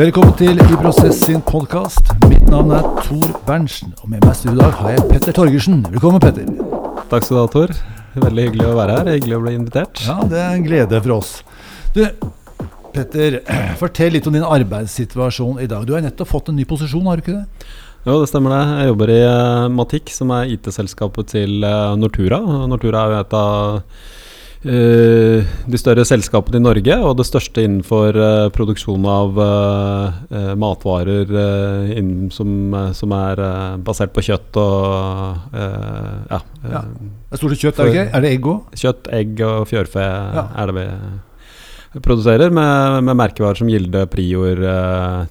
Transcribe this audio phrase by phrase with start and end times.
[0.00, 2.06] Velkommen til I Prosess sin podkast.
[2.30, 5.34] Mitt navn er Tor Berntsen, og med meg i studio i dag har jeg Petter
[5.36, 5.82] Torgersen.
[5.92, 6.46] Velkommen, Petter.
[7.10, 7.74] Takk skal du ha, Tor.
[8.14, 9.10] Veldig hyggelig å være her.
[9.18, 10.00] Hyggelig å bli invitert.
[10.06, 11.34] Ja, det er en glede for oss.
[11.92, 12.00] Du,
[12.94, 13.42] Petter,
[13.82, 15.84] fortell litt om din arbeidssituasjon i dag.
[15.84, 17.68] Du har nettopp fått en ny posisjon, har du ikke det?
[18.08, 18.62] Jo, det stemmer det.
[18.80, 22.40] Jeg jobber i uh, Matic, som er IT-selskapet til uh, Nortura.
[22.72, 23.84] Nortura er jo et av
[24.60, 31.32] de større selskapene i Norge, og det største innenfor uh, produksjon av uh, matvarer
[31.96, 33.40] innen, som, som, er
[33.80, 36.42] basert på kjøtt og ja.
[36.68, 36.84] ja.
[36.84, 38.04] Det er stort sett kjøtt, er det ikke?
[38.12, 38.76] Er det egg òg?
[38.82, 40.46] Kjøtt, egg og fjørfe ja.
[40.60, 40.86] er det vi
[42.04, 44.60] produserer, med, med merkevarer som Gilde, Prior,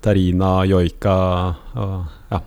[0.04, 1.16] Terina, Joika
[1.78, 1.96] og,
[2.34, 2.42] ja,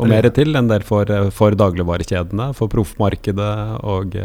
[0.00, 0.56] og mer til.
[0.58, 3.54] En del for, for dagligvarekjedene, for proffmarkedet
[3.84, 4.16] og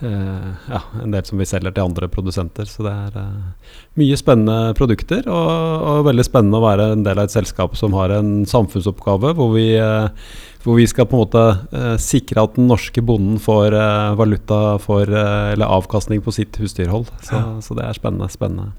[0.00, 2.66] ja, en del som vi selger til andre produsenter.
[2.68, 5.50] Så det er uh, mye spennende produkter, og,
[5.86, 9.54] og, veldig spennende å være en del av et selskap som har en samfunnsoppgave hvor
[9.54, 10.10] vi, uh,
[10.66, 13.76] hvor vi skal på en måte sikre at den norske bonden får
[14.16, 17.10] valuta for, eller avkastning på sitt husdyrhold.
[17.22, 18.32] Så, så det er spennende.
[18.32, 18.72] spennende.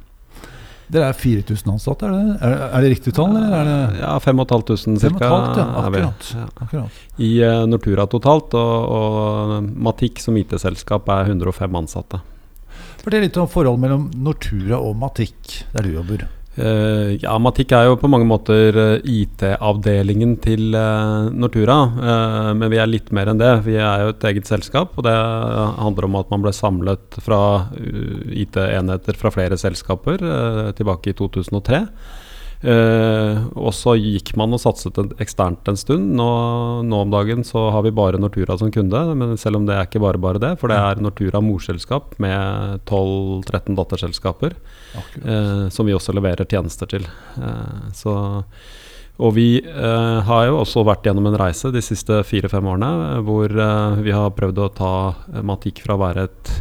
[0.91, 3.33] Dere er 4000 ansatte, er det, er, er det riktig tall?
[3.39, 5.30] Eller er det ja, 5500 ca.
[5.30, 6.45] Ja, akkurat, ja.
[6.61, 7.02] akkurat.
[7.17, 12.22] I uh, Nortura totalt, og, og Matic som IT-selskap er 105 ansatte.
[13.02, 16.27] Fortell litt om forholdet mellom Nortura og Matic, der du jobber.
[16.56, 21.75] Uh, ja, Matic er jo på mange måter uh, eh, IT-avdelingen til uh, Nortura.
[22.56, 23.52] men vi er litt mer enn det.
[23.66, 24.95] Vi er jo et eget selskap.
[24.95, 27.42] Og det handler om at man ble samlet fra
[27.76, 30.23] IT-enheter fra flere selskaper
[30.78, 31.83] tilbake i 2003.
[32.66, 36.16] Uh, og så gikk man og satset eksternt en stund.
[36.17, 36.30] Nå,
[36.88, 39.89] nå, om dagen så har vi bare Nortura som kunde, men selv om det er
[39.89, 40.55] ikke bare bare det.
[40.61, 47.08] For det er Nortura morselskap med 12-13 datterselskaper uh, som vi også leverer tjenester til.
[47.37, 48.17] Uh, så
[49.15, 53.47] og vi eh, har jo også vært gjennom en reise de siste fire-fem årene hvor
[53.47, 54.95] eh, vi har prøvd å ta
[55.45, 56.52] Matikk fra å være et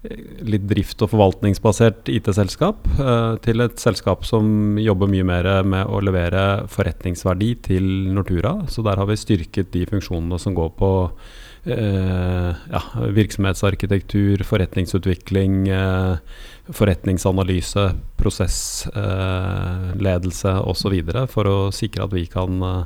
[0.00, 6.00] litt drift- og forvaltningsbasert IT-selskap eh, til et selskap som jobber mye mer med å
[6.00, 7.84] levere forretningsverdi til
[8.14, 8.64] Nortura.
[8.72, 10.90] Så der har vi styrket de funksjonene som går på
[11.68, 12.80] eh, ja,
[13.20, 16.16] virksomhetsarkitektur, forretningsutvikling, eh,
[16.72, 20.94] forretningsanalyse, prosessledelse eh, osv.
[21.28, 22.84] for å sikre at vi kan eh,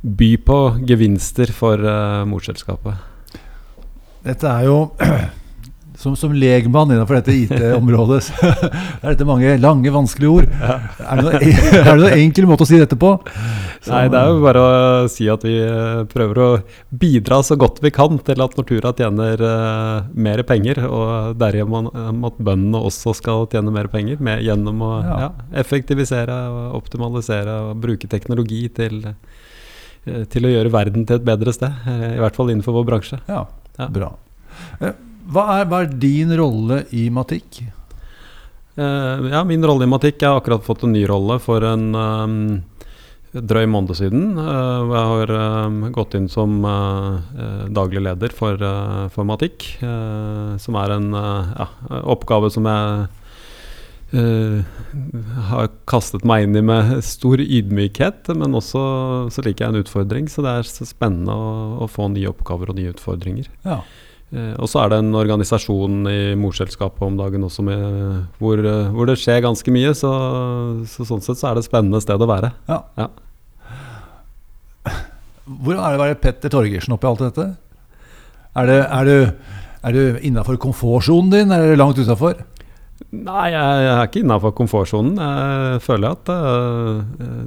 [0.00, 2.94] by på gevinster for eh, morselskapet.
[4.26, 4.90] Dette er jo
[5.96, 8.50] som, som legmann innenfor dette IT-området, så
[9.02, 10.48] er dette mange lange, vanskelige ord.
[10.60, 10.76] Ja.
[11.00, 13.14] Er, det noen, er, det noen enkel måte å si dette på?
[13.80, 14.74] Så, Nei, det er jo bare å
[15.12, 16.48] si at vi eh, prøver å
[16.90, 22.40] bidra så godt vi kan til at Nortura tjener uh, mer penger, og derigjennom at
[22.40, 25.16] bøndene også skal tjene mer penger med, gjennom å ja.
[25.26, 25.30] Ja,
[25.62, 29.00] effektivisere, og optimalisere og bruke teknologi til,
[30.04, 31.88] til å gjøre verden til et bedre sted.
[31.88, 33.22] I hvert fall innenfor vår bransje.
[33.30, 33.46] Ja,
[33.86, 34.14] bra.
[35.26, 37.64] Hva er, hva er din rolle i Matikk?
[38.76, 41.86] Uh, ja, min rolle i Matikk Jeg har akkurat fått en ny rolle for en
[41.96, 42.34] um,
[43.32, 44.36] drøy måned siden.
[44.38, 45.32] Uh, jeg har
[45.66, 48.60] um, gått inn som uh, daglig leder for,
[49.14, 49.66] for Matikk.
[50.62, 51.68] som er en ja,
[52.04, 53.08] oppgave som jeg
[55.50, 58.30] har kastet meg inn i med stor ydmykhet.
[58.38, 58.82] Men også
[59.34, 62.78] så liker jeg en utfordring, så det er spennende å, å få nye oppgaver og
[62.78, 63.50] nye utfordringer.
[63.66, 63.82] Ja.
[64.34, 67.84] Eh, og så er det en organisasjon i morselskapet om dagen også med,
[68.40, 69.92] hvor, eh, hvor, det skjer ganske mye.
[69.94, 70.10] Så,
[70.90, 72.50] så, sånn sett så er det et spennende sted å være.
[72.70, 72.80] Ja.
[72.98, 73.08] ja.
[75.46, 77.46] Hvordan er det å være Petter Torgersen oppi alt dette?
[78.56, 79.56] Er, det, er du,
[79.86, 82.40] er du innafor komfortsonen din, eller er du langt utafor?
[83.12, 85.20] Nei, jeg er ikke innafor komfortsonen.
[85.20, 86.38] Jeg føler at det,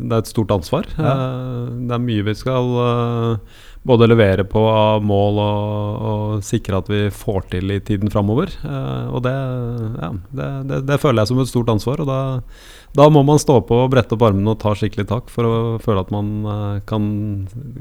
[0.06, 0.88] det er et stort ansvar.
[0.96, 1.16] Ja.
[1.90, 2.70] Det er mye vi skal
[3.90, 4.62] både levere på
[5.06, 8.52] mål og, og, sikre at vi får til i tiden framover.
[8.62, 10.10] Uh, og det, ja,
[10.40, 12.04] det, det, det, føler jeg som et stort ansvar.
[12.04, 12.20] Og da,
[12.98, 15.56] da, må man stå på og brette opp armene og ta skikkelig tak for å
[15.82, 17.10] føle at man uh, kan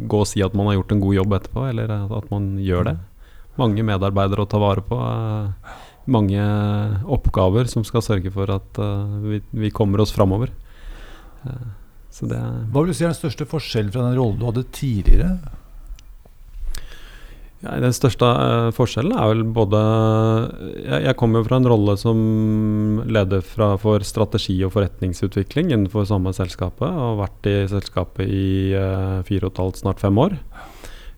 [0.09, 2.93] gå og si at man har gjort en god jobb etterpå, eller at man gjør
[2.93, 2.97] det.
[3.61, 4.97] Mange medarbeidere å ta vare på.
[4.97, 6.41] Uh, mange
[7.05, 8.79] oppgaver som skal sørge for at
[9.21, 10.49] vi, vi, kommer oss framover.
[11.45, 15.35] Hva vil du si er den største forskjellen fra den rollen du hadde tidligere?
[17.59, 19.79] Ja, den største uh, forskjellen er vel både
[20.79, 22.19] Jeg, jeg kommer fra en rolle som
[23.03, 26.87] leder fra, for strategi og forretningsutvikling innenfor samme selskapet.
[26.87, 30.39] Og har vært i selskapet i uh, fire og et halvt, snart fem år.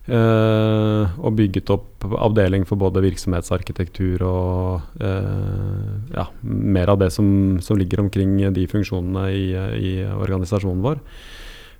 [0.09, 7.59] Uh, og bygget opp avdeling for både virksomhetsarkitektur og uh, ja, mer av det som,
[7.61, 9.45] som, ligger omkring de funksjonene i,
[9.77, 11.03] i organisasjonen vår.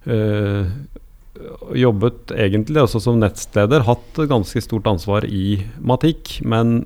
[0.06, 0.69] Uh,
[1.78, 6.33] jobbet egentlig også som nettsteder, hatt ganske stort ansvar i Matikk.
[6.44, 6.81] Men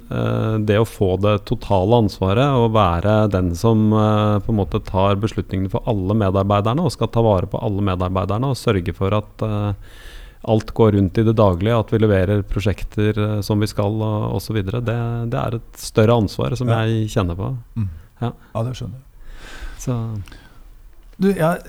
[0.67, 5.73] det å få det totale ansvaret og være den som på en måte tar beslutningene
[5.73, 9.45] for alle medarbeiderne og skal ta vare på alle medarbeiderne og sørge for at
[10.45, 14.61] alt går rundt i det daglige, at vi leverer prosjekter uh, som vi skal osv.
[14.65, 14.97] Det,
[15.31, 16.83] det er et større ansvar som ja.
[16.85, 17.51] jeg kjenner på.
[17.79, 17.87] Mm.
[18.21, 18.31] Ja.
[18.31, 18.65] ja.
[18.67, 19.31] det skjønner jeg.
[19.85, 19.97] Så.
[21.15, 21.63] Du, jeg har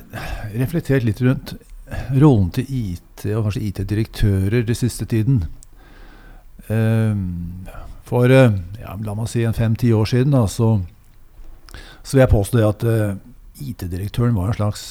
[0.57, 1.57] reflektert litt rundt
[2.15, 5.45] rollen til IT, og kanskje IT-direktører den siste tiden.
[6.71, 7.17] Uh,
[8.07, 10.77] for ja, la meg si en fem-ti år siden da, så,
[12.03, 12.85] så vil jeg påstå at
[13.67, 14.85] IT-direktøren var en slags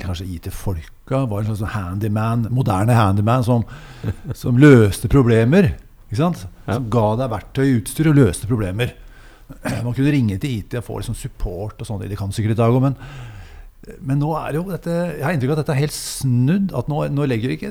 [0.00, 3.64] kanskje IT-folka var en slags handyman, moderne handyman som,
[4.34, 5.72] som løste problemer.
[6.08, 6.46] Ikke sant?
[6.66, 8.94] Som ga deg verktøy utstyr og løste problemer.
[9.84, 12.06] Man kunne ringe til IT og få liksom support og sånt.
[12.08, 12.96] Det kan sikkert i dag òg, men,
[13.98, 16.74] men nå er jo dette, jeg har inntrykk av at dette er helt snudd.
[16.78, 17.70] at Nå, nå legger ikke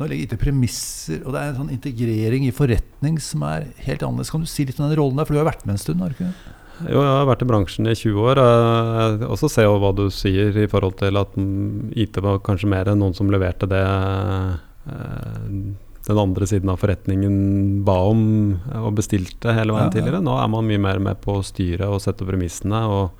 [0.00, 4.00] nå legger IT premisser, og det er en sånn integrering i forretning som er helt
[4.06, 4.32] annerledes.
[4.32, 5.28] Kan du si litt om den rollen der?
[5.28, 6.00] For du har vært med en stund?
[6.00, 6.32] har du ikke?
[6.88, 8.40] Jo, jeg har vært i bransjen i 20 år.
[9.28, 11.36] Og så ser jeg hva du sier i forhold til at
[11.92, 15.60] IT var kanskje mer enn noen som leverte det eh,
[16.08, 17.36] den andre siden av forretningen
[17.84, 18.24] ba om
[18.80, 19.94] og bestilte hele veien ja, ja.
[19.98, 20.24] tidligere.
[20.24, 22.80] Nå er man mye mer med på å styre og sette premissene.
[22.88, 23.12] Og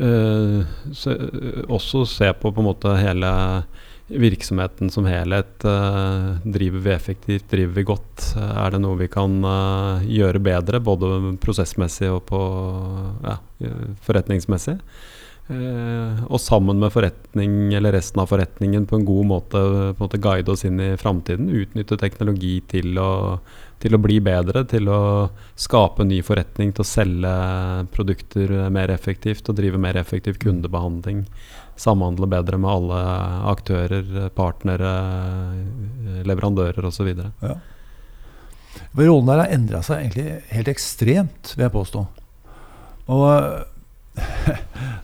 [0.00, 0.62] uh,
[0.94, 1.14] se,
[1.68, 3.30] også se på på en måte hele
[4.08, 5.52] virksomheten som helhet.
[5.64, 8.30] Uh, driver vi effektivt, driver vi godt?
[8.38, 9.38] Er det noe vi kan
[10.06, 12.42] gjøre bedre, både prosessmessig og på
[13.26, 13.38] ja,
[14.06, 14.78] forretningsmessig?
[15.48, 20.52] Og sammen med forretning eller resten av forretningen på en god måte, en måte guide
[20.52, 21.48] oss inn i framtiden.
[21.48, 23.38] Utnytte teknologi til å,
[23.80, 25.00] til å bli bedre, til å
[25.56, 27.32] skape ny forretning, til å selge
[27.94, 31.24] produkter mer effektivt og drive mer effektiv kundebehandling
[31.78, 33.00] samhandle bedre med alle
[33.52, 34.92] aktører, partnere,
[36.26, 37.12] leverandører osv.
[37.42, 37.56] Ja.
[38.98, 42.04] Rollen der har endra seg egentlig helt ekstremt, vil jeg påstå.
[43.14, 43.28] Og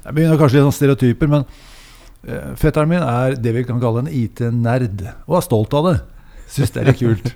[0.05, 4.05] Det begynner kanskje litt sånn stereotyper, men uh, fetteren min er det vi kan kalle
[4.05, 5.95] en IT-nerd, og er stolt av det.
[6.53, 7.31] Syns det er litt kult.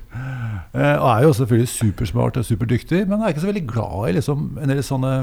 [0.75, 4.15] Uh, og er jo selvfølgelig supersmart og superdyktig, men er ikke så veldig glad i
[4.19, 5.15] liksom, en del sånne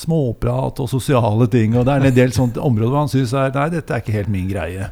[0.00, 1.76] småprat og sosiale ting.
[1.78, 4.32] Og det er en del sånt områder hvor han syns nei, dette er ikke helt
[4.32, 4.90] min greie.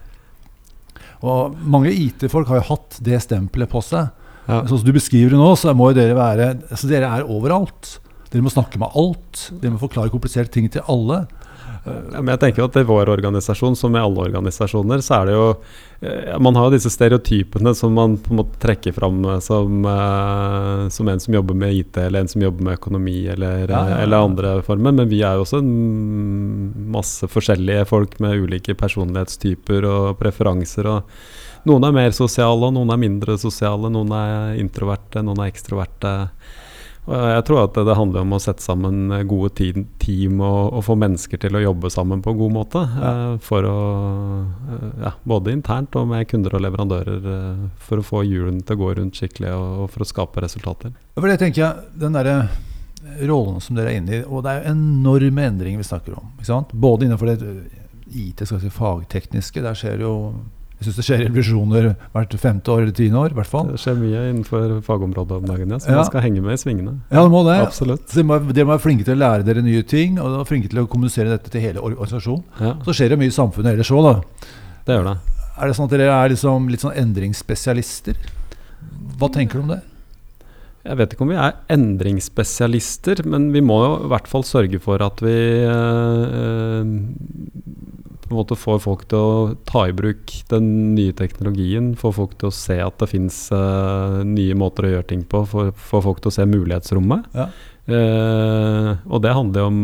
[1.23, 4.11] Og mange IT-folk har jo hatt det stempelet på seg.
[4.49, 4.63] Ja.
[4.67, 7.99] Sånn som du beskriver det nå, så må jo dere være altså Dere er overalt.
[8.33, 9.49] Dere må snakke med alt.
[9.61, 11.27] Dere må forklare kompliserte ting til alle.
[11.83, 15.33] Ja, men jeg tenker at I vår organisasjon, som i alle organisasjoner, så er det
[15.35, 15.47] jo
[16.43, 20.89] Man har jo disse stereotypene som man på en måte trekker fram eh, som, uh,
[20.91, 24.27] som en som jobber med IT, eller en som jobber med økonomi, eller, ja, eller
[24.27, 24.95] andre former.
[24.95, 25.71] Men vi er jo også en
[26.95, 30.91] masse forskjellige folk med ulike personlighetstyper og preferanser.
[30.91, 33.91] og Noen er mer sosiale, og noen er mindre sosiale.
[33.91, 36.17] Noen er introverte, noen er ekstroverte.
[37.03, 39.51] Jeg tror at det handler om å sette sammen gode
[39.99, 42.83] team og, og få mennesker til å jobbe sammen på en god måte.
[42.95, 43.79] Uh, for å,
[44.47, 47.27] uh, ja, både internt og med kunder og leverandører.
[47.83, 50.95] For å få hjulene til å gå rundt skikkelig og, for å skape resultater.
[51.19, 52.31] For det tenker jeg, den der
[53.27, 56.31] rollen som dere er inne i, og det er jo enorme endringer vi snakker om.
[56.73, 57.39] Både innenfor det
[58.13, 59.63] IT, skal si, fagtekniske.
[59.65, 60.15] Der skjer jo
[60.83, 63.35] jeg syns det skjer revolusjoner hvert femte år eller tiende år.
[63.37, 63.69] hvert fall.
[63.71, 66.01] Det skjer mye innenfor fagområdet om dagen, ja, så ja.
[66.01, 66.97] man skal henge med i svingene.
[67.13, 67.59] Ja, det må det.
[67.63, 68.09] Absolutt.
[68.11, 70.49] Så dere må, dere må være flinke til å lære dere nye ting, og dere
[70.49, 72.43] flinke til å kommunisere dette til hele organisasjonen.
[72.59, 72.75] Ja.
[72.89, 74.51] Så skjer det mye i samfunnet ellers òg, da.
[74.83, 75.17] Det gjør det.
[75.53, 78.21] Er det sånn at dere er liksom litt sånn endringsspesialister?
[79.21, 79.83] Hva tenker du om det?
[80.83, 84.81] Jeg vet ikke om vi er endringsspesialister, men vi må jo i hvert fall sørge
[84.83, 86.89] for at vi øh,
[88.33, 89.33] på en måte får folk til å
[89.69, 94.23] ta i bruk den nye teknologien, får folk til å se at det fins uh,
[94.25, 97.29] nye måter å gjøre ting på, får, folk til å se mulighetsrommet.
[97.37, 97.51] Ja.
[97.91, 99.79] Uh, og det handler om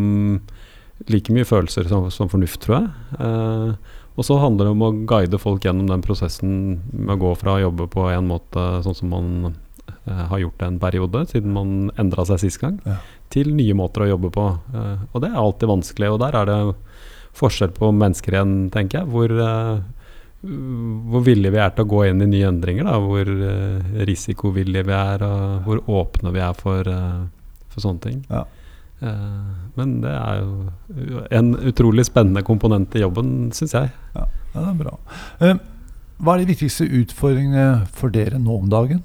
[1.12, 2.90] like mye følelser som, som fornuft, tror jeg.
[3.20, 6.52] Uh, og så handler det om å guide folk gjennom den prosessen
[6.90, 9.32] med å gå fra å jobbe på en måte sånn som man
[10.08, 12.94] har gjort det en periode, siden man endra seg sist gang, ja.
[13.28, 14.44] til nye måter å jobbe på.
[15.12, 16.08] og det er alltid vanskelig.
[16.14, 16.56] Og der er det
[17.36, 19.10] forskjell på mennesker igjen, tenker jeg.
[19.12, 19.80] Hvor, uh,
[21.12, 22.88] hvor villige vi er til å gå inn i nye endringer.
[22.88, 22.98] Da.
[23.02, 27.26] Hvor uh, risikovillige vi er, og hvor åpne vi er for, uh,
[27.72, 28.22] for sånne ting.
[28.30, 28.46] Ja.
[29.78, 33.92] men det er jo en utrolig spennende komponent i jobben, syns jeg.
[34.16, 34.24] Ja,
[34.56, 34.96] det er bra.
[36.18, 39.04] Hva er de viktigste utfordringene for dere nå om dagen?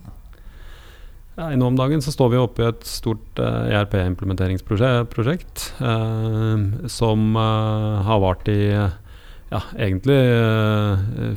[1.33, 8.05] Ja, nå om dagen så står vi oppe i et stort ERP-implementeringsprosjekt uh, som uh,
[8.05, 10.17] har vart i ja, egentlig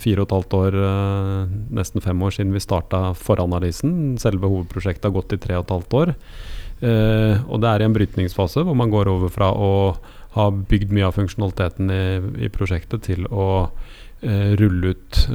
[0.01, 0.73] fire og et halvt år,
[1.77, 4.17] nesten fem år siden vi starta foranalysen.
[4.17, 6.09] Selve hovedprosjektet har gått i tre og et halvt år.
[7.45, 10.01] og det er i en brytningsfase hvor man går over fra å
[10.33, 13.69] ha bygd mye av funksjonaliteten i, i prosjektet til å
[14.25, 15.29] rulle ut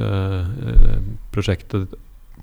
[1.30, 1.94] prosjektet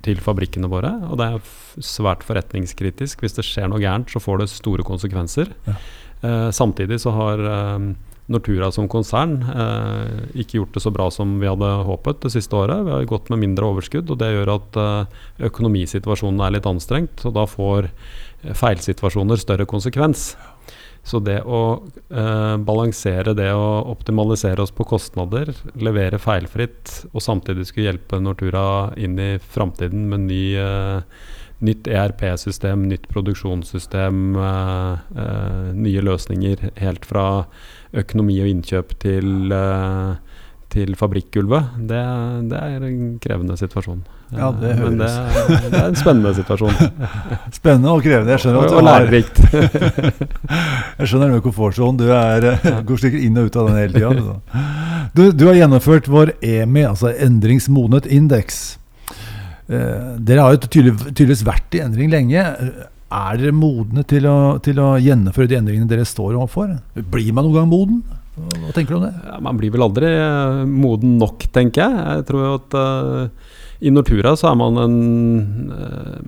[0.10, 0.92] til fabrikkene våre.
[1.10, 3.24] Og det er svært forretningskritisk.
[3.24, 5.52] Hvis det skjer noe gærent, så får det store konsekvenser.
[5.70, 5.80] Ja.
[6.22, 7.90] Eh, samtidig så har eh,
[8.30, 12.58] Nortura som konsern eh, ikke gjort det så bra som vi hadde håpet det siste
[12.58, 12.84] året.
[12.86, 14.82] Vi har gått med mindre overskudd, og det gjør at
[15.50, 17.26] økonomisituasjonen er litt anstrengt.
[17.26, 17.90] Og da får
[18.56, 20.34] feilsituasjoner større konsekvens.
[21.04, 21.62] Så det å
[22.12, 28.64] eh, balansere det å optimalisere oss på kostnader, levere feilfritt og samtidig skulle hjelpe Nortura
[29.00, 31.30] inn i framtiden med ny, eh,
[31.66, 37.26] nytt ERP-system, nytt produksjonssystem, eh, eh, nye løsninger helt fra
[37.98, 40.18] økonomi og innkjøp til eh,
[40.70, 42.02] til fabrikkgulvet, det,
[42.52, 44.04] det, er en krevende situasjon.
[44.30, 44.92] Ja, det høres.
[44.92, 46.76] Men det, det er en spennende situasjon.
[47.60, 48.36] spennende og krevende.
[48.36, 49.40] Jeg skjønner at du og lærerikt.
[51.00, 51.98] jeg skjønner den komfortsonen.
[51.98, 52.50] Du er,
[52.90, 54.12] går sikkert inn og ut av den hele tida.
[54.14, 55.08] Altså.
[55.18, 58.62] Du, du, har gjennomført vår EMI, altså endringsmodnet indeks.
[59.70, 62.46] Eh, dere har jo tydelig, tydeligvis vært i endring lenge.
[63.10, 66.78] Er dere modne til å, til å gjennomføre de endringene dere står overfor?
[67.02, 68.02] Blir man noen gang moden?
[68.40, 69.16] Hva tenker du om det?
[69.26, 70.10] Ja, man blir vel aldri
[70.70, 72.04] moden nok, tenker jeg.
[72.20, 73.49] Jeg tror at uh,
[73.80, 74.98] i Nortura så er man en
[75.72, 76.20] uh,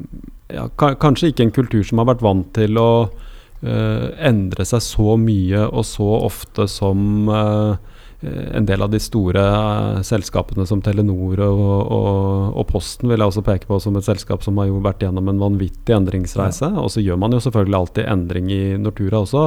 [0.51, 2.91] ja, Kanskje ikke en kultur som har vært vant til å
[3.61, 7.27] endre seg så mye og så ofte som
[8.25, 9.43] en del av de store
[10.01, 14.41] selskapene som Telenor og, og, og, Posten vil jeg også peke på som et selskap
[14.41, 16.71] som har jo vært gjennom en vanvittig endringsreise.
[16.73, 16.81] Ja.
[16.81, 19.45] Og så gjør man jo selvfølgelig alltid endring i Nortura også.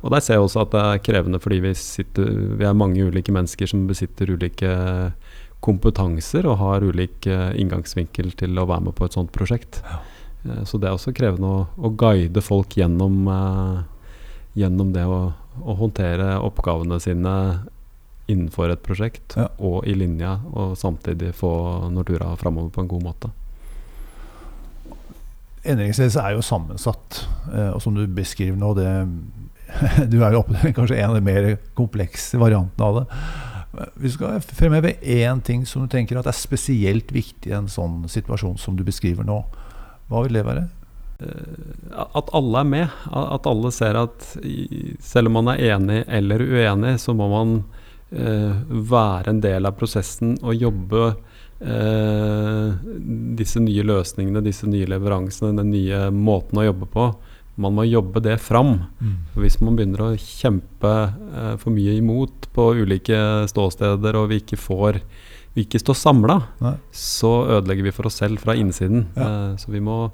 [0.00, 3.04] og, der ser jeg også at det er krevende fordi vi, sitter, vi er mange
[3.04, 4.72] ulike mennesker som besitter ulike
[5.60, 9.82] kompetanser og har ulik inngangsvinkel til å være med på et sånt prosjekt.
[9.84, 10.00] Ja.
[10.64, 13.26] Så det er også krevende å, å guide folk gjennom,
[14.56, 15.20] gjennom det å,
[15.62, 17.32] å, håndtere oppgavene sine
[18.26, 19.50] innenfor et prosjekt ja.
[19.62, 21.50] og i linja, og samtidig få
[21.94, 23.32] Nortura framover på en god måte.
[25.66, 27.20] Endringsledelse er jo sammensatt,
[27.74, 28.90] og som du beskriver nå det,
[30.10, 33.06] Du er jo oppe, kanskje en av de mer komplekse variantene av det.
[34.00, 38.06] Vi skal fremheve én ting som du tenker at er spesielt viktig i en sånn
[38.08, 39.42] situasjon som du beskriver nå.
[40.08, 40.68] Hva vil det være?
[41.18, 42.96] Eh, at alle er med.
[43.12, 44.26] At alle ser at
[45.02, 47.56] selv om man er enig eller uenig, så må man
[48.10, 51.06] eh, være en del av prosessen og jobbe
[51.60, 52.74] eh,
[53.38, 57.10] disse nye løsningene, disse nye leveransene, den nye måten å jobbe på
[57.56, 58.74] man må jobbe det fram.
[59.00, 59.12] Mm.
[59.40, 60.90] Hvis man begynner å kjempe
[61.56, 63.16] for mye imot på ulike
[63.48, 64.98] ståsteder, og vi ikke får
[65.56, 66.36] vi ikke står samla,
[66.92, 69.06] så ødelegger vi for oss selv fra innsiden.
[69.16, 70.10] Eh, så vi må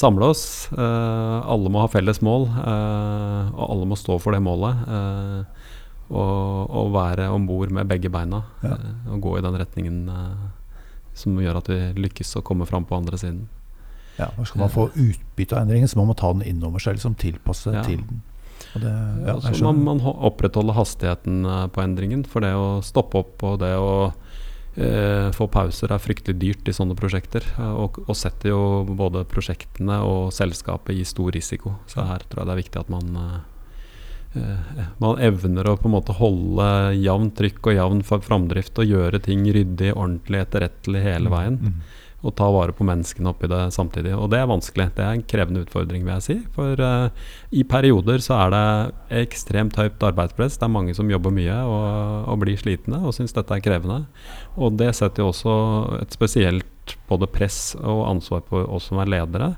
[0.00, 0.44] samle oss.
[0.72, 4.80] Eh, alle må ha felles mål, eh, og alle må stå for det målet.
[4.88, 5.66] Eh,
[6.10, 8.72] og, og, være om bord med begge beina ja.
[9.14, 10.00] Og gå i den retningen
[11.14, 13.44] som gjør at vi lykkes å komme fram på andre siden.
[14.16, 16.98] Ja, og Skal man få utbytte av endringen, så må man ta den innover seg,
[16.98, 17.84] liksom tilpasse ja.
[17.86, 18.24] til den.
[18.74, 18.90] Det,
[19.28, 22.26] ja, så må man opprettholde hastigheten på endringen.
[22.26, 24.10] For det å stoppe opp og det å
[25.34, 27.44] få pauser er fryktelig dyrt i sånne prosjekter.
[27.58, 31.74] Eh, og, og, setter jo både prosjektene og selskapet i stor risiko.
[31.90, 33.38] Så her tror jeg det er viktig at man eh,
[34.38, 39.18] eh man evner å på en måte holde jevnt trykk og jevn framdrift og gjøre
[39.24, 41.58] ting ryddig, ordentlig, etterrettelig hele mm, veien.
[41.58, 44.12] Mm og ta vare på menneskene oppi det samtidig.
[44.12, 44.90] Og det er vanskelig.
[44.96, 46.36] Det er en krevende utfordring, vil jeg si.
[46.56, 50.58] For uh, i perioder så er det ekstremt høyt arbeidspress.
[50.60, 51.86] Det er mange som jobber mye og,
[52.28, 54.02] og blir slitne og syns dette er krevende.
[54.60, 55.56] Og det setter jo også
[56.02, 59.54] et spesielt både press og ansvar på oss som er ledere,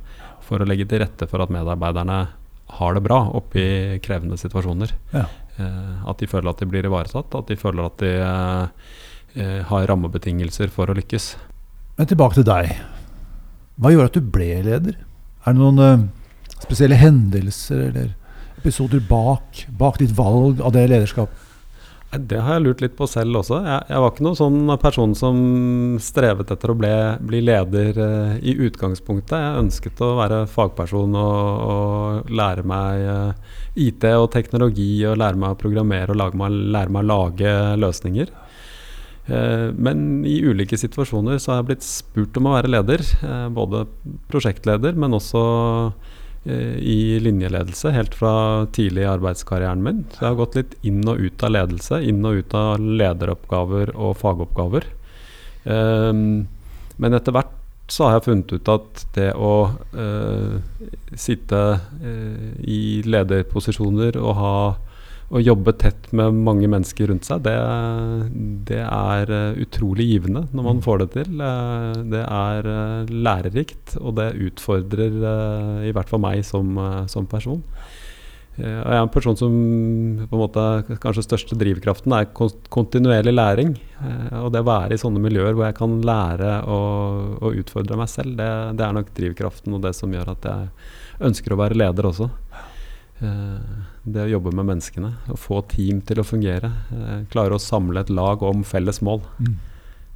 [0.47, 2.25] for å legge til rette for at medarbeiderne
[2.73, 3.65] har det bra oppi
[4.05, 4.95] krevende situasjoner.
[5.13, 5.27] Ja.
[5.59, 9.01] Uh, at de føler at de blir ivaretatt, at de føler at de uh,
[9.67, 11.35] har rammebetingelser for å lykkes.
[11.99, 12.73] Men tilbake til deg.
[13.77, 14.99] Hva gjorde at du ble leder?
[15.45, 16.05] Er det noen uh,
[16.63, 18.13] spesielle hendelser eller
[18.61, 21.49] episoder bak, bak ditt valg av det lederskapet?
[22.13, 23.63] Det har jeg lurt litt på selv også.
[23.65, 25.37] Jeg, jeg var ikke noen sånn person som
[26.05, 26.93] strevet etter å ble,
[27.25, 29.37] bli leder uh, i utgangspunktet.
[29.37, 35.41] Jeg ønsket å være fagperson og, og lære meg uh, IT og teknologi og lære
[35.41, 38.33] meg å programmere og meg, lære meg å lage løsninger.
[39.29, 43.05] Uh, men i ulike situasjoner så har jeg blitt spurt om å være leder.
[43.55, 43.87] både
[44.33, 45.45] prosjektleder, men også
[46.45, 50.03] Eh, i linjeledelse helt fra tidlig i arbeidskarrieren min.
[50.11, 53.95] Så jeg har gått litt inn og ut av ledelse, inn og ut av lederoppgaver
[53.95, 54.89] og fagoppgaver.
[55.63, 57.53] Men etter hvert
[57.93, 59.53] så har jeg funnet ut at det å
[61.15, 61.61] sitte
[62.67, 64.57] i lederposisjoner og ha
[65.33, 67.55] å jobbe tett med mange mennesker rundt seg, det,
[68.69, 70.85] det er uh, utrolig givende når man mm.
[70.85, 71.41] får det til.
[71.41, 75.19] Uh, det er uh, lærerikt, og det utfordrer
[75.89, 76.77] i hvert fall meg som,
[77.09, 77.63] som person.
[78.59, 79.53] jeg er en person som
[80.29, 83.73] på en måte kanskje største drivkraften er kontinuerlig læring.
[84.43, 88.37] og det å være i sånne miljøer hvor jeg kan lære å utfordre meg selv,
[88.37, 90.69] det, det, er nok drivkraften og det som gjør at jeg
[91.31, 92.29] ønsker å være leder også.
[93.23, 95.13] Uh, det å jobbe med menneskene.
[95.31, 96.73] Å få team til å fungere.
[96.91, 99.21] Eh, klare å samle et lag om felles mål.
[99.39, 99.53] Mm.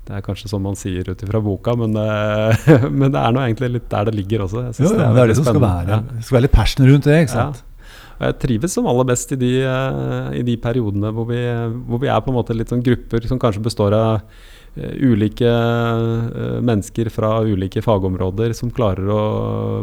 [0.07, 2.67] Det er kanskje sånn man sier ut ifra boka, men, uh,
[2.99, 4.65] men, det er nå egentlig litt der det ligger også.
[4.73, 6.01] jo, det, er det er det som skal være.
[6.11, 7.21] Det skal være litt passion rundt det.
[7.27, 7.63] ikke sant?
[7.63, 7.73] Ja.
[8.17, 9.53] Og jeg trives som aller best i de,
[10.35, 11.41] i de periodene hvor vi,
[11.87, 15.49] hvor vi, er på en måte litt sånn grupper som kanskje består av Eh, ulike
[15.49, 19.21] uh, mennesker fra ulike fagområder som klarer å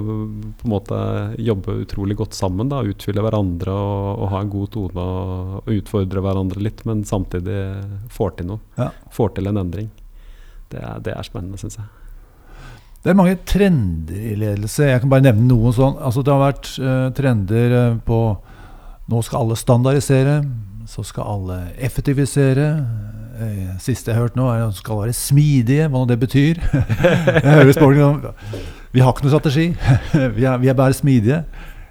[0.04, 1.00] på en måte
[1.42, 2.70] jobbe utrolig godt sammen.
[2.70, 7.02] Da, utfylle hverandre og, og, ha en god tone og, og, utfordre hverandre litt, men
[7.08, 7.60] samtidig
[8.14, 8.62] får til noe.
[8.78, 8.92] Ja.
[9.14, 9.90] Får til en endring.
[10.70, 11.90] Det er, det er spennende, syns jeg.
[13.04, 14.86] Det er mange trender i ledelse.
[14.88, 15.98] Jeg kan bare nevne noen sånn.
[16.00, 18.20] Altså, det har vært uh, trender på
[19.12, 20.38] Nå skal alle standardisere.
[20.88, 22.70] Så skal alle effektivisere.
[23.44, 26.20] Eh, siste jeg har hørt nå, er at de skal være smidige, hva nå det
[26.22, 26.62] betyr.
[26.64, 28.20] jeg hører spårene om
[28.94, 29.70] Vi har ikke noen strategi,
[30.38, 31.44] vi, er, vi er, bare smidige.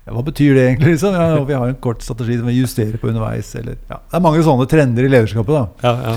[0.02, 0.96] Ja, hva betyr det egentlig?
[0.96, 1.14] Liksom?
[1.14, 3.52] Ja, vi har en kort strategi som vi justerer på underveis.
[3.58, 4.00] Eller, ja.
[4.02, 5.82] Det er mange sånne trender i lederskapet.
[5.82, 6.16] da.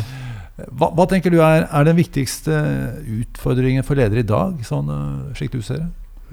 [0.55, 2.55] Hva, hva, tenker du er, er, den viktigste
[3.19, 5.91] utfordringen for ledere i dag, sånn, eh, slik du ser det?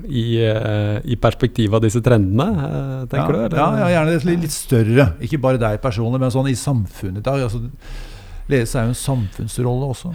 [0.08, 3.56] I, uh, i perspektiv av disse trendene, uh, tenker ja, du?
[3.58, 5.06] Ja, ja, gjerne litt, litt, større.
[5.26, 7.42] Ikke bare deg personlig, men sånn i samfunnet i dag.
[7.44, 7.60] Altså,
[8.52, 10.12] Ledelse er jo en samfunnsrolle også.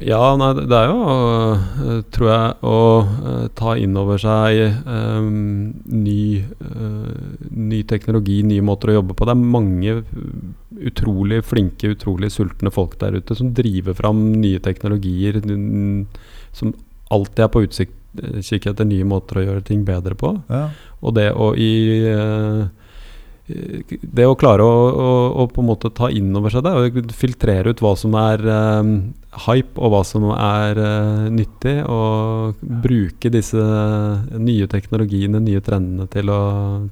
[0.00, 5.74] Ja, nei, det er jo, uh, tror jeg, å uh, ta inn over seg um,
[5.92, 7.10] ny, uh,
[7.52, 9.28] ny, teknologi, nye måter å jobbe på.
[9.28, 9.98] Det er mange
[10.88, 15.38] utrolig flinke, utrolig sultne folk der ute som driver fram nye teknologier,
[16.56, 16.72] som
[17.12, 20.32] alltid er på utkikk etter nye måter å gjøre ting bedre på.
[20.48, 20.70] Ja.
[21.04, 21.70] Og det å i
[23.46, 25.08] det å klare å, å,
[25.42, 28.40] å, på en måte ta inn over seg det, og filtrere ut hva som er
[28.48, 28.94] um,
[29.44, 33.60] hype og hva som er uh, nyttig, og bruke disse
[34.40, 36.40] nye teknologiene, nye trendene, til å,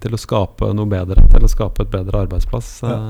[0.03, 1.25] til å, skape noe bedre.
[1.33, 2.75] Til å skape et bedre arbeidsplass.
[2.85, 3.01] Ja.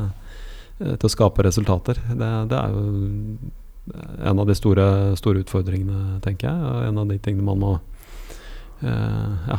[0.79, 1.99] Uh, til å skape resultater.
[1.99, 4.87] Det, det, er jo en av de store,
[5.19, 6.71] store utfordringene, tenker jeg.
[6.71, 7.75] Og en av de tingene man må
[8.87, 9.59] uh, ja,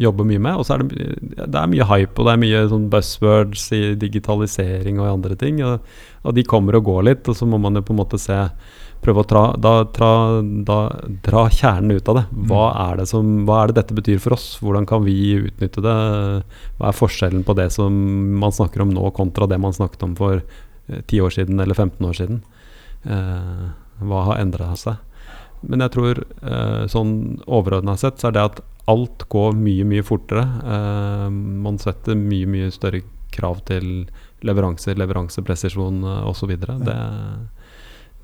[0.00, 0.60] jobber mye med.
[0.60, 1.08] Og så er det,
[1.40, 5.38] det er mye hype, og det er mye sånn buzzwords i digitalisering og i andre
[5.40, 5.60] ting.
[5.66, 5.90] Og,
[6.22, 8.44] og, de kommer og går litt, og så må man jo på en måte se
[9.00, 10.08] Prøve å tra, da, tra,
[10.68, 10.74] da,
[11.24, 12.24] dra kjernen ut av det.
[12.34, 12.42] Mm.
[12.50, 14.44] Hva er det, som, hva er det dette betyr for oss?
[14.60, 15.94] Hvordan kan vi utnytte det?
[16.76, 17.96] Hva er forskjellen på det som
[18.42, 21.78] man snakker om nå, kontra det man snakket om for eh, 10 år siden eller
[21.78, 22.42] 15 år siden?
[23.08, 23.64] Eh,
[24.04, 25.00] hva har endra seg?
[25.64, 27.14] Men jeg tror eh, sånn
[27.48, 30.44] overordna sett så er det at alt går mye, mye fortere.
[30.64, 34.06] Uh, man setter mye, mye større krav til
[34.46, 36.54] leveranser, leveransepresisjon uh, osv.
[36.56, 36.78] Ja.
[36.86, 36.98] Det,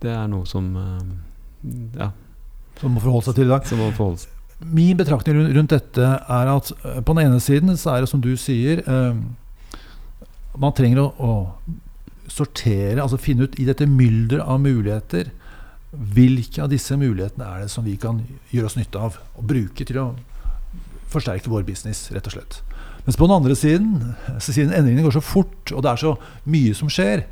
[0.04, 1.02] det er noe som uh,
[1.98, 2.12] ja.
[2.80, 4.26] Som må forholde seg til i dag.
[4.76, 8.30] Min betraktning rundt dette er at på den ene siden så er det som du
[8.40, 8.80] sier
[10.56, 11.32] Man trenger å, å,
[12.32, 15.28] sortere, altså finne ut i dette mylder av muligheter
[15.96, 18.18] hvilke av disse mulighetene er det som vi kan
[18.52, 20.06] gjøre oss nytte av og bruke til å
[21.12, 22.60] forsterke vår business, rett og slett.
[23.06, 26.14] Mens på den andre siden, siden endringene går så fort, og det er så
[26.50, 27.22] mye som skjer,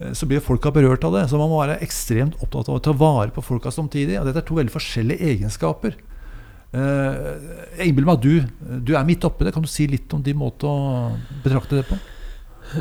[0.00, 1.26] eh, så blir folka berørt av det.
[1.30, 4.18] Så man må være ekstremt opptatt av å ta vare på folka samtidig.
[4.20, 6.00] Og dette er to veldig forskjellige egenskaper.
[6.72, 9.52] Jeg innbiller meg at du, du er midt oppi det.
[9.52, 11.10] Kan du si litt om din måte å
[11.44, 11.98] betrakte det på?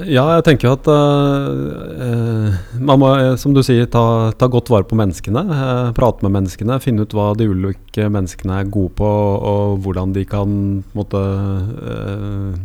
[0.07, 3.09] Ja, jeg tenker jo at uh, man må,
[3.41, 5.43] som du sier, ta, ta godt vare på menneskene.
[5.49, 6.79] Uh, prate med menneskene.
[6.83, 9.09] Finne ut hva de ulike menneskene er gode på,
[9.51, 10.55] og hvordan de kan
[10.97, 12.55] måtte, uh,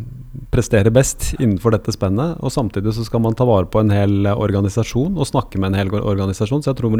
[0.53, 2.39] prestere best innenfor dette spennet.
[2.39, 5.81] Og samtidig så skal man ta vare på en hel organisasjon og snakke med en
[5.81, 6.63] hel organisasjon.
[6.63, 6.95] Så jeg tror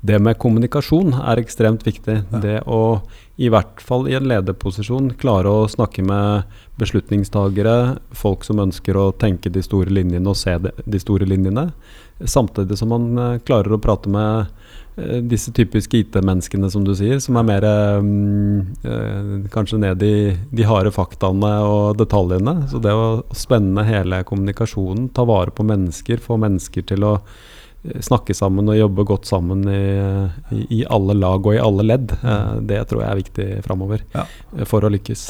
[0.00, 2.22] det med kommunikasjon er ekstremt viktig.
[2.30, 2.40] Ja.
[2.40, 3.00] Det å
[3.40, 6.48] i hvert fall i en lederposisjon klare å snakke med
[6.80, 11.70] beslutningstagere, folk som ønsker å tenke de store linjene og se de, store linjene.
[12.20, 14.50] Samtidig som man uh, klarer å prate med
[15.00, 20.14] uh, disse typiske IT-menneskene, som du sier, som er mer uh, kanskje ned i
[20.52, 22.58] de harde faktaene og detaljene.
[22.68, 27.14] Så det å spenne hele kommunikasjonen, ta vare på mennesker, få mennesker til å
[28.04, 29.84] snakke sammen og jobbe godt sammen i,
[30.52, 32.12] i, i, alle lag og i alle ledd.
[32.20, 34.26] Eh, det tror jeg er viktig framover ja.
[34.56, 35.24] Eh, for å lykkes.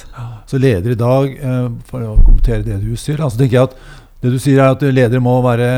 [0.51, 3.79] Så leder i dag, eh, for å kommentere det du sier, altså tenker jeg at
[4.21, 5.71] det du sier er at ledere må være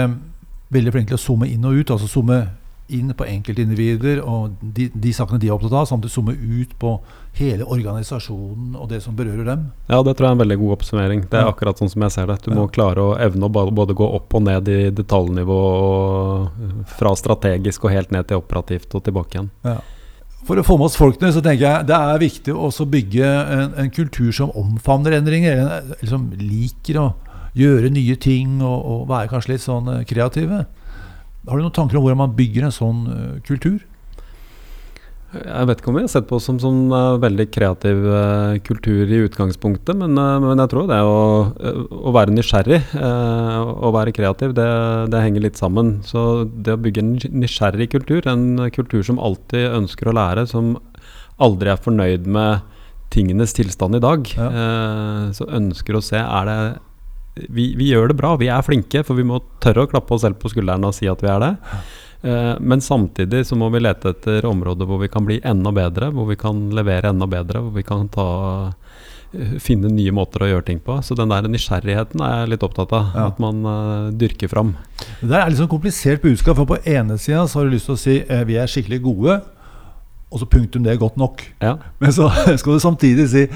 [0.73, 1.93] veldig flinke til å zoome inn og ut.
[1.93, 2.41] altså zoome
[2.93, 6.97] inn på enkeltindivider og de, de, sakene de er opptatt av, samtidig zoome ut på
[7.38, 9.64] hele organisasjonen og det som berører dem.
[9.88, 11.23] Ja, det tror jeg er en veldig god oppsummering.
[11.31, 11.55] Det er ja.
[11.55, 12.37] akkurat sånn som jeg ser det.
[12.45, 12.59] Du ja.
[12.59, 15.62] må klare å evne å både gå opp og ned i detaljnivå,
[16.99, 19.51] fra strategisk og helt ned til operativt og tilbake igjen.
[19.64, 19.81] Ja.
[20.42, 23.75] For å få med oss folkene så tenker jeg det er viktig å bygge en,
[23.79, 25.55] en, kultur som omfavner endringer.
[25.62, 27.07] Eller, liksom liker å
[27.57, 30.64] gjøre nye ting og, og være kanskje litt sånn eh, kreative.
[31.47, 33.81] Har du noen tanker om hvordan man bygger en sånn uh, kultur?
[35.33, 39.09] Jeg vet ikke om vi har sett på som, som uh, veldig kreativ uh, kultur
[39.09, 41.23] i utgangspunktet, men, men, jeg tror det å,
[41.88, 44.68] å være nysgjerrig og være kreativ, det,
[45.12, 45.95] det, henger litt sammen.
[46.05, 50.77] Så det å bygge en nysgjerrig kultur, en kultur som alltid ønsker å lære, som
[51.42, 52.68] aldri er fornøyd med
[53.12, 54.49] tingenes tilstand i dag, ja.
[55.37, 56.61] så ønsker å se er det
[57.49, 60.25] vi, vi, gjør det bra, vi er flinke, for vi må tørre å klappe oss
[60.27, 61.53] selv på skulderen og si at vi er det.
[62.23, 66.13] Uh, men samtidig så må vi lete etter områder hvor vi kan bli enda bedre,
[66.15, 68.27] hvor vi kan levere enda bedre, hvor vi kan ta,
[68.71, 71.01] uh, finne nye måter å gjøre ting på.
[71.03, 73.11] Så den der nysgjerrigheten er jeg litt opptatt av.
[73.17, 73.27] Ja.
[73.33, 74.77] At man uh, dyrker fram.
[75.19, 76.61] Det er litt sånn komplisert budskap.
[76.61, 79.41] For på ene sida har du lyst til å si vi er skikkelig gode,
[80.33, 81.43] og så punktum det er godt nok.
[81.61, 81.77] Ja.
[82.01, 82.31] Men så
[82.61, 83.49] skal du samtidig si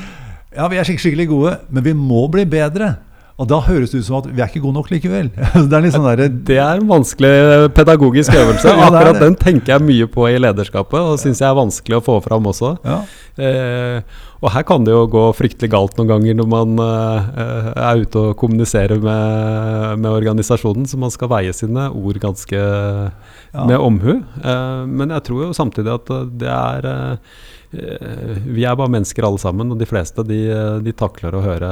[0.56, 2.94] ja, vi er skikkelig gode, men vi må bli bedre.
[3.36, 5.26] Og da høres det ut som at vi er ikke gode nok likevel.
[5.70, 8.72] det, er sånn der, det er en vanskelig pedagogisk øvelse.
[8.86, 12.16] Akkurat den tenker jeg mye på i lederskapet, og syns jeg er vanskelig å få
[12.24, 12.72] fram også.
[12.86, 13.02] Ja.
[13.36, 18.00] Eh, og her kan det jo gå fryktelig galt noen ganger når man eh, er
[18.06, 23.66] ute og kommuniserer med, med, organisasjonen, så man skal veie sine ord ganske ja.
[23.68, 24.14] med omhu.
[24.16, 29.42] Eh, men jeg tror jo samtidig at det er eh, Vi er bare mennesker alle
[29.42, 30.40] sammen, og de fleste de,
[30.80, 31.70] de takler å høre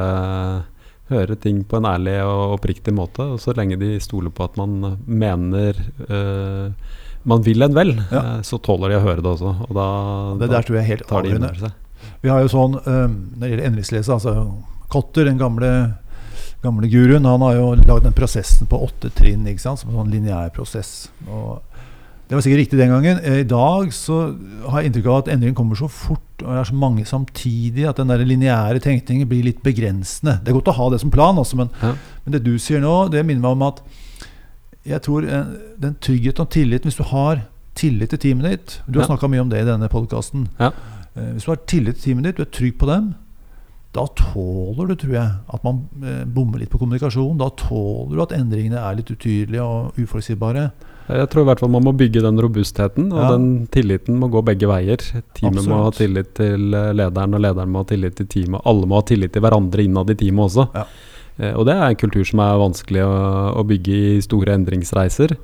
[1.13, 3.27] høre ting på en ærlig og oppriktig måte.
[3.35, 6.71] Og så lenge de stoler på at man mener uh,
[7.25, 8.21] man vil en vel, ja.
[8.21, 9.57] uh, så tåler de å høre det også.
[9.69, 9.89] Og da,
[10.43, 11.75] det der tror jeg er helt avgjørende.
[12.25, 14.35] Vi har jo sånn um, når det gjelder endringslese, altså
[14.93, 15.69] Kotter, den gamle,
[16.63, 20.03] gamle guruen, han har jo lagd den prosessen på åtte trinn, ikke sant, som en
[20.03, 21.09] sånn lineær prosess.
[21.27, 21.59] Og
[22.29, 23.19] det var sikkert riktig den gangen.
[23.21, 24.19] Eh, I dag så
[24.69, 27.85] har jeg inntrykk av at endringen kommer så fort og det er så mange samtidig
[27.89, 30.39] at den der lineære tenkningen blir litt begrensende.
[30.43, 31.93] Det er godt å ha det som plan, også, men, ja.
[32.25, 33.83] men, det du sier nå, det minner meg om at
[34.85, 38.99] jeg tror eh, den tryggheten og tilliten Hvis du har tillit til teamet ditt Du
[38.99, 39.15] har ja.
[39.15, 40.49] snakka mye om det i denne podkasten.
[40.59, 40.73] Ja.
[41.15, 43.15] Eh, hvis du har tillit til teamet ditt, du er trygg på dem,
[43.95, 45.85] da tåler du, tror jeg, at man
[46.35, 47.39] bommer litt på kommunikasjon.
[47.39, 50.65] Da tåler du at endringene er litt utydelige og uforutsigbare.
[51.05, 53.31] Jeg tror i hvert fall man må bygge den robustheten, og ja.
[53.35, 55.03] den tilliten må gå begge veier.
[55.37, 55.69] Teamet Absolutt.
[55.69, 58.65] må ha tillit til eh, lederen, og lederen må ha tillit til teamet.
[58.71, 60.67] Alle må ha tillit til hverandre innad i teamet også.
[60.73, 60.87] Ja.
[61.37, 63.15] Eh, og det er en kultur som er vanskelig å,
[63.61, 65.37] å bygge i store endringsreiser.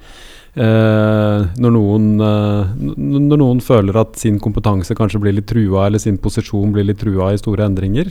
[0.51, 6.03] Eh, når, noen, eh, når, noen, føler at sin kompetanse kanskje blir litt trua, eller
[6.03, 8.11] sin posisjon blir litt trua i store endringer.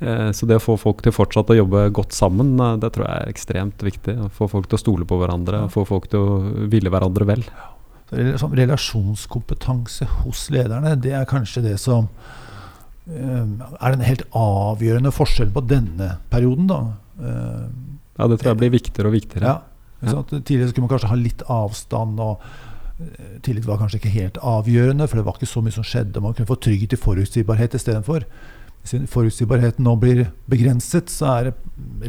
[0.00, 3.18] Eh, så det å få folk til fortsatt å jobbe godt sammen, det tror jeg
[3.18, 4.16] er ekstremt viktig.
[4.16, 6.40] Å få folk til å stole på hverandre, få folk til å
[6.72, 7.44] ville hverandre vel.
[8.40, 12.08] Sånn relasjonskompetanse hos lederne, det er kanskje det som
[13.04, 16.78] er den helt avgjørende forskjellen på denne perioden, da.
[17.20, 19.50] Ja, det tror jeg blir viktigere og viktigere.
[19.50, 19.73] Ja.
[20.06, 20.22] Ja.
[20.40, 22.20] tidligere skulle man kanskje ha litt avstand.
[22.20, 22.42] og
[23.00, 26.20] eh, Tillit var kanskje ikke helt avgjørende, for det var ikke så mye som skjedde.
[26.20, 28.28] Man kunne få trygghet i forutsigbarhet istedenfor.
[28.84, 31.54] Siden forutsigbarheten nå blir begrenset, så er det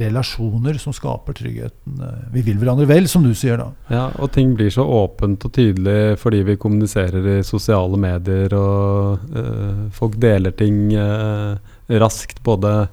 [0.02, 2.02] relasjoner som skaper tryggheten.
[2.04, 3.70] Eh, vi vil hverandre vel, som du sier da.
[3.88, 9.24] Ja, og ting blir så åpent og tydelig fordi vi kommuniserer i sosiale medier, og
[9.32, 11.56] øh, folk deler ting øh,
[12.04, 12.44] raskt.
[12.44, 12.90] både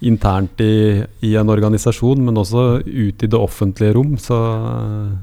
[0.00, 4.16] internt i, i, en organisasjon, men også ut i det offentlige rom.
[4.20, 4.38] Så,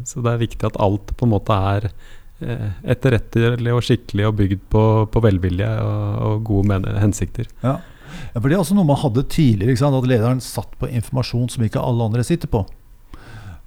[0.06, 4.40] så, det er viktig at alt på en måte er eh, etterrettelig og skikkelig og
[4.42, 7.50] bygd på, på velvilje og, og gode hensikter.
[7.63, 7.80] Ja.
[7.80, 8.40] ja.
[8.40, 11.82] for Det er også noe man hadde tidligere, at lederen satt på informasjon som ikke
[11.82, 12.66] alle andre sitter på.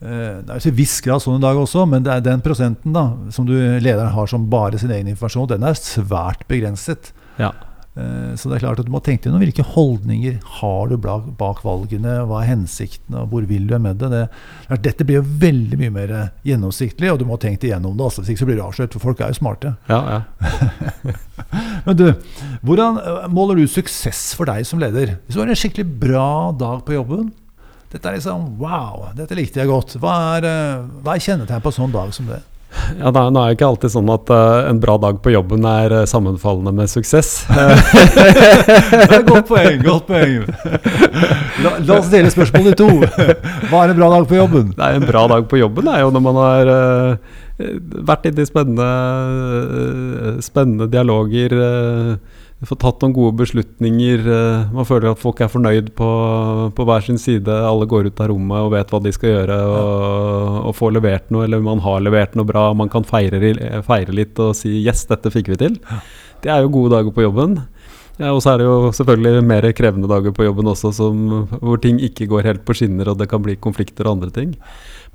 [0.01, 2.95] Eh, det er til viss grad sånn i dag også, men det er den prosenten
[2.95, 7.13] da, som du, lederen har som bare sin egen informasjon, den er svært begrenset.
[7.41, 7.51] Ja.
[8.01, 11.63] Eh, så det er klart at du må tenke deg hvilke holdninger har du bak
[11.67, 14.11] valgene, hva er hensikten, og hvor vil du med det.
[14.15, 16.15] det dette blir jo veldig mye mer
[16.47, 18.07] gjennomsiktlig, og du må ha tenkt igjennom det.
[18.07, 19.75] Altså, hvis ikke så blir du avslørt, for folk er jo smarte.
[19.91, 21.15] Ja, ja.
[21.87, 22.07] Men du,
[22.67, 25.19] hvordan eh, måler du suksess for deg som leder?
[25.27, 27.31] Hvis du har en skikkelig bra dag på jobben,
[27.91, 29.97] dette er liksom Wow, dette likte jeg godt.
[29.99, 32.43] Hva er, eh, hva er kjennetegn på en sånn dag som det?
[32.99, 35.95] Ja, Nå er det ikke alltid sånn at uh, en bra dag på jobben er
[35.95, 37.31] uh, sammenfallende med suksess.
[37.51, 39.81] det er godt poeng.
[39.85, 40.47] godt poeng.
[41.65, 42.91] La, la, oss dele spørsmålet i to.
[43.71, 44.75] Hva er en bra dag på jobben?
[44.79, 47.39] Nei, En bra dag på jobben er jo når man har uh,
[48.11, 48.91] vært inne i spennende,
[50.47, 51.57] spennende dialoger.
[52.69, 54.27] Få tatt noen gode beslutninger.
[54.75, 56.09] Man føler at folk er fornøyd på,
[56.77, 57.49] på, hver sin side.
[57.49, 61.33] Alle går ut av rommet og vet hva de skal gjøre og, og får levert
[61.33, 62.67] noe, eller man har levert noe bra.
[62.77, 63.55] Man kan feire,
[63.87, 65.81] feire litt og si 'yes, dette fikk vi til'.
[66.45, 67.63] Det er jo gode dager på jobben.
[68.21, 71.81] Ja, og så er det jo selvfølgelig mer krevende dager på jobben også, som, hvor
[71.81, 74.53] ting ikke går helt på skinner og det kan bli konflikter og andre ting.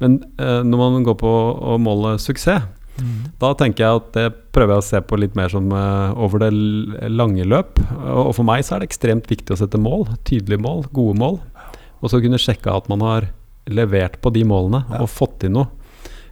[0.01, 2.65] Men eh, når man går på å måle suksess,
[2.99, 3.21] mm.
[3.41, 6.45] da tenker jeg at det prøver jeg å se på litt mer som uh, over
[6.45, 6.51] det
[7.11, 7.79] lange løp.
[7.79, 11.17] Og, og for meg så er det ekstremt viktig å sette mål, tydelige mål, gode
[11.21, 11.39] mål.
[12.01, 13.29] Og så kunne sjekke at man har
[13.65, 15.01] levert på de målene ja.
[15.03, 15.69] og fått til noe.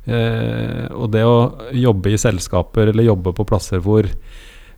[0.03, 1.37] Uh, og det å
[1.79, 4.09] jobbe i selskaper eller jobbe på plasser hvor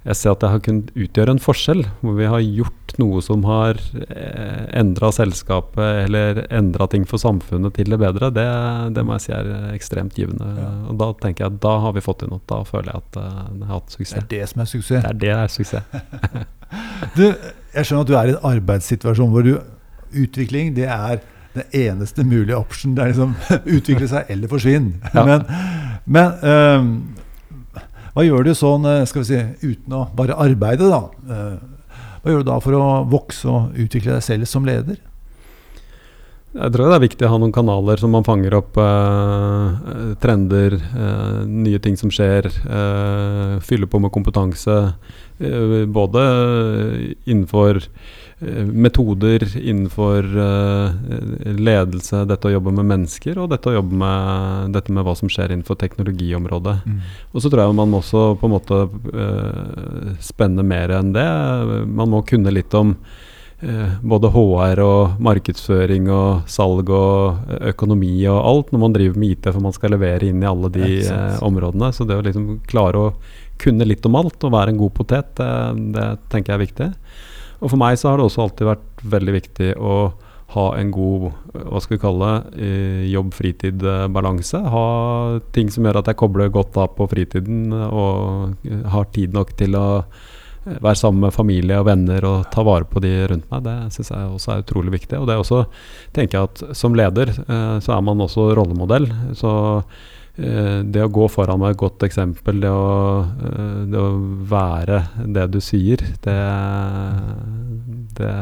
[0.05, 1.79] jeg ser at jeg har kunnet utgjøre en forskjell.
[2.03, 7.73] Hvor vi har gjort noe som har eh, endra selskapet eller endra ting for samfunnet
[7.79, 8.29] til det bedre.
[8.35, 8.45] Det,
[8.93, 10.51] det, må jeg si er ekstremt givende.
[10.61, 10.69] Ja.
[10.91, 12.43] Og Da tenker jeg at da har vi fått til noe.
[12.45, 14.15] Da føler jeg at det jeg har hatt suksess.
[14.15, 15.01] Det er det som er suksess?
[15.01, 16.45] Det er det er suksess.
[17.17, 17.25] du,
[17.73, 19.55] jeg skjønner at du er i en arbeidssituasjon hvor du,
[20.15, 21.17] utvikling det er
[21.55, 22.93] den eneste mulige option.
[22.93, 23.35] Det er liksom
[23.79, 24.99] utvikle seg eller forsvinne.
[25.15, 25.25] Ja.
[25.25, 25.49] Men,
[26.05, 26.91] men um,
[28.15, 29.39] hva gjør du sånn, skal vi si,
[29.73, 31.01] uten å bare arbeide, da?
[31.27, 35.01] Eh, hva gjør du da for å vokse og utvikle deg selv som leder?
[36.55, 40.77] Jeg tror det er viktig å ha noen kanaler som man fanger opp eh, trender,
[40.79, 42.47] eh, nye ting som skjer.
[42.47, 44.77] Eh, fyller på med kompetanse.
[45.35, 46.23] Eh, både
[47.27, 47.81] innenfor
[48.65, 50.89] metoder innenfor uh,
[51.57, 55.31] ledelse, dette å jobbe med mennesker, og dette å jobbe med dette med hva som
[55.31, 56.75] skjer innenfor teknologiområdet.
[56.85, 56.97] Mm.
[57.33, 61.29] Og så tror jeg man må også på en måte uh, spenne mer enn det.
[61.85, 62.97] Man må kunne litt om
[64.05, 69.47] både HR og markedsføring og salg og økonomi og alt når man driver med IT,
[69.47, 70.89] for man skal levere inn i alle de
[71.41, 71.89] områdene.
[71.95, 73.13] Så det å liksom klare å
[73.63, 75.49] kunne litt om alt og være en god potet, det,
[75.95, 76.89] det tenker jeg er viktig.
[77.61, 79.97] Og for meg så har det også alltid vært veldig viktig å
[80.55, 82.69] ha en god hva skal vi kalle det,
[83.11, 84.61] jobb-fritid-balanse.
[84.71, 84.85] Ha
[85.55, 88.55] ting som gjør at jeg kobler godt av på fritiden og
[88.93, 89.87] har tid nok til å
[90.65, 93.65] være sammen med familie og venner og ta vare på de rundt meg.
[93.65, 95.19] Det syns jeg også er utrolig viktig.
[95.19, 95.65] Og det er også,
[96.15, 99.05] tenker jeg at som leder eh, så er man også rollemodell.
[99.37, 99.53] Så
[99.89, 104.09] Eh, det å gå foran med et godt eksempel, det å, eh, det å
[104.51, 104.99] være
[105.31, 106.35] det du sier, det,
[108.19, 108.33] det,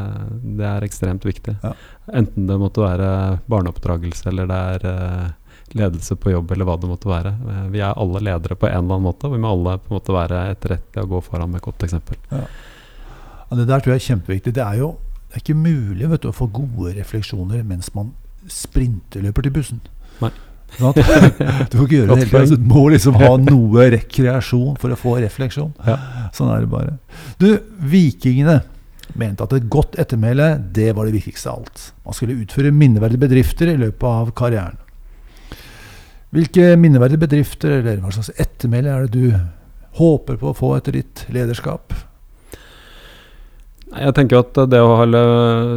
[0.57, 1.55] det er ekstremt viktig.
[1.61, 1.75] Ja.
[2.13, 5.31] Enten det måtte være barneoppdragelse eller det er eh,
[5.77, 7.33] ledelse på jobb eller hva det måtte være.
[7.73, 9.99] Vi er alle ledere på en eller annen måte, og vi må alle på en
[9.99, 12.19] måte være etterrettelige og gå foran med et godt eksempel.
[12.33, 12.45] Ja.
[13.49, 14.55] Ja, det der tror jeg er kjempeviktig.
[14.57, 14.95] Det er jo
[15.33, 18.11] det er ikke mulig du, å få gode refleksjoner mens man
[18.49, 19.79] sprinterløper til bussen.
[20.21, 20.29] Nei.
[20.79, 20.95] Sånn
[21.69, 22.57] du får ikke gjøre det hele tida.
[22.57, 25.73] Du må liksom ha noe rekreasjon for å få refleksjon.
[25.85, 25.97] Ja.
[26.35, 26.95] Sånn er det bare.
[27.41, 27.49] Du,
[27.93, 28.61] vikingene
[29.19, 31.83] mente at et godt ettermæle det var det viktigste av alt.
[32.07, 34.79] Man skulle utføre minneverdige bedrifter i løpet av karrieren.
[36.33, 39.35] Hvilke minneverdige bedrifter eller hva slags ettermæle er det du
[39.99, 41.93] håper på å få etter ditt lederskap?
[43.93, 45.05] Jeg tenker at det å ha,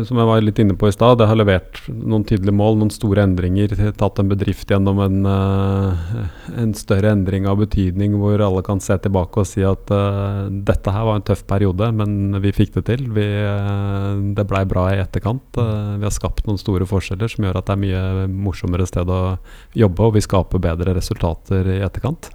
[0.08, 2.92] som jeg var litt inne på i stad, det har levert noen tydelige mål, noen
[2.92, 6.14] store endringer, tatt en bedrift gjennom en, eh,
[6.62, 10.96] en større endring av betydning, hvor alle kan se tilbake og si at uh, dette
[10.96, 13.06] her var en tøff periode, men vi fikk det til.
[13.12, 15.44] Vi, uh, det blei bra i etterkant.
[15.60, 19.12] Uh, vi har skapt noen store forskjeller som gjør at det er mye morsommere sted
[19.12, 19.36] å
[19.76, 22.32] jobbe, og vi skaper bedre resultater i etterkant.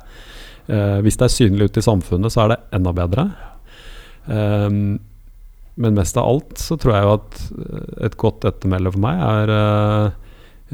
[1.02, 3.32] hvis det er synlig ute i samfunnet, så er det enda bedre.
[4.30, 5.00] Um,
[5.75, 7.38] men mest av alt så tror jeg jo at
[8.07, 10.17] et godt ettermæle for meg er uh,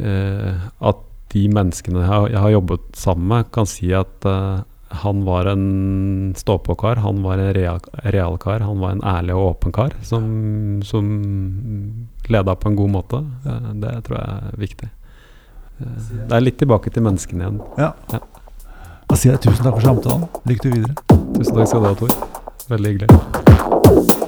[0.01, 4.63] uh, at de menneskene jeg har, jeg har, jobbet sammen med, kan si at uh,
[5.03, 9.91] han var en stå-på-kar, han var en real-kar, han var en ærlig og åpen kar
[10.07, 11.09] som, som
[12.31, 13.19] leda på en god måte.
[13.83, 14.89] Det tror jeg er viktig.
[15.77, 17.59] Det er litt tilbake til menneskene igjen.
[17.77, 17.91] Ja.
[18.15, 18.23] ja.
[19.07, 20.25] Da sier jeg tusen takk for samtalen.
[20.47, 20.95] Lykke til videre.
[21.35, 22.47] Tusen takk skal du ha, Tor.
[22.71, 24.25] Veldig hyggelig.